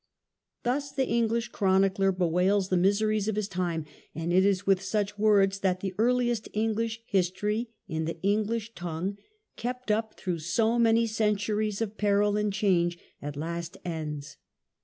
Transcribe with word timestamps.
Thus 0.63 0.91
the 0.91 1.05
English 1.07 1.49
chronicler 1.49 2.11
bewails 2.11 2.69
the 2.69 2.75
miseries 2.75 3.27
of 3.27 3.35
his 3.35 3.47
time, 3.47 3.85
and 4.15 4.33
it 4.33 4.43
is 4.43 4.65
with 4.65 4.81
such 4.81 5.19
words 5.19 5.59
that 5.59 5.81
the 5.81 5.93
earliest 5.99 6.49
English 6.53 7.03
history 7.05 7.69
in 7.87 8.05
the 8.05 8.19
English 8.23 8.73
tongue, 8.73 9.19
kept 9.57 9.91
up 9.91 10.15
through 10.15 10.39
so 10.39 10.79
many 10.79 11.05
centuries 11.05 11.81
of 11.81 11.99
peril 11.99 12.35
and 12.35 12.51
change, 12.51 12.97
at 13.21 13.35
last 13.37 13.77
ends. 13.85 14.37